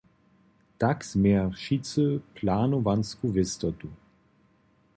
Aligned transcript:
Tak 0.77 1.05
změja 1.05 1.49
wšitcy 1.49 2.21
planowansku 2.33 3.31
wěstotu. 3.31 3.93